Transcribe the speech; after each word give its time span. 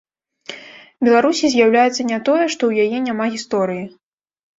Беларусі 1.07 1.45
з'яўляецца 1.55 2.01
не 2.11 2.19
тое, 2.29 2.47
што 2.55 2.63
ў 2.71 2.87
яе 2.87 2.97
няма 3.09 3.25
гісторыі. 3.37 3.85